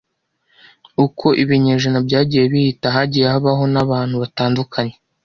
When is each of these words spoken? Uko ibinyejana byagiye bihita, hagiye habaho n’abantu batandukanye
Uko 1.05 1.27
ibinyejana 1.41 1.99
byagiye 2.07 2.43
bihita, 2.51 2.87
hagiye 2.95 3.25
habaho 3.33 3.63
n’abantu 3.73 4.15
batandukanye 4.23 4.95